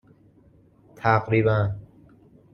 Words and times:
تقریباً 0.95 1.75